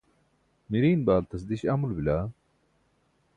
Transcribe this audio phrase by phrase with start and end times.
[0.69, 2.17] miriiṅ baaltase diś amulo bila?